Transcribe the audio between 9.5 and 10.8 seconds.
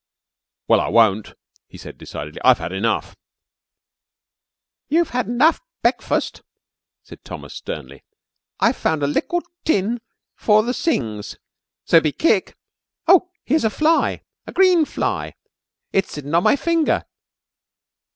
tin for the